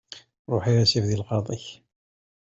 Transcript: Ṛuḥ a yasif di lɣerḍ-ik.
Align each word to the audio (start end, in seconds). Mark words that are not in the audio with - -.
Ṛuḥ 0.53 0.63
a 0.69 0.73
yasif 0.75 1.03
di 1.09 1.17
lɣerḍ-ik. 1.21 1.65